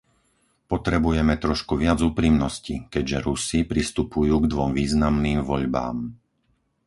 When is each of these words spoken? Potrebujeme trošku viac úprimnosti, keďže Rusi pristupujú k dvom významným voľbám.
Potrebujeme 0.71 1.35
trošku 1.45 1.73
viac 1.83 1.99
úprimnosti, 2.09 2.75
keďže 2.93 3.17
Rusi 3.27 3.59
pristupujú 3.71 4.35
k 4.41 4.49
dvom 4.53 4.71
významným 4.79 5.39
voľbám. 5.49 5.97